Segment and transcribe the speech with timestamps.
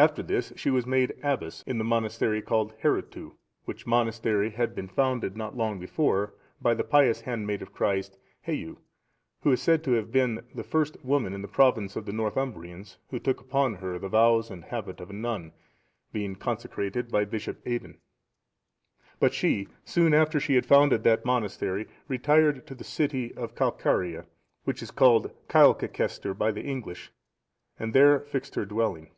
[0.00, 3.32] After this she was made abbess in the monastery called Heruteu,(689)
[3.64, 8.16] which monastery had been founded, not long before, by the pious handmaid of Christ,
[8.46, 8.76] Heiu,(690)
[9.42, 12.98] who is said to have been the first woman in the province of the Northumbrians
[13.10, 15.50] who took upon her the vows and habit of a nun,
[16.12, 17.98] being consecrated by Bishop Aidan;
[19.18, 24.26] but she, soon after she had founded that monastery, retired to the city of Calcaria,(691)
[24.62, 27.10] which is called Kaelcacaestir by the English,
[27.80, 29.10] and there fixed her dwelling.